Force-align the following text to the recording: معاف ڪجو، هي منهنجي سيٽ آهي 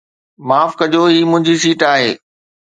معاف 0.47 0.71
ڪجو، 0.79 1.03
هي 1.13 1.21
منهنجي 1.31 1.55
سيٽ 1.65 1.81
آهي 1.93 2.11